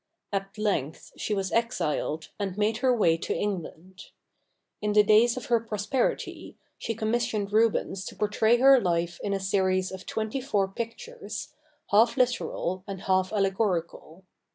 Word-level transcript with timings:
At 0.33 0.57
length 0.57 1.11
she 1.15 1.35
was 1.35 1.51
exiled, 1.51 2.31
and 2.39 2.57
made 2.57 2.77
her 2.77 2.91
way 2.91 3.17
to 3.17 3.35
England. 3.35 4.05
In 4.81 4.93
the 4.93 5.03
days 5.03 5.37
of 5.37 5.45
her 5.45 5.59
prosperity, 5.59 6.57
she 6.79 6.95
commissioned 6.95 7.53
Rubens 7.53 8.03
to 8.05 8.15
portray 8.15 8.57
her 8.57 8.81
life 8.81 9.19
in 9.21 9.31
a 9.31 9.39
series 9.39 9.91
of 9.91 10.07
twenty 10.07 10.41
four 10.41 10.67
pictures, 10.67 11.53
half 11.91 12.17
literal 12.17 12.83
and 12.87 13.01
half 13.01 13.31
allegorical. 13.31 14.23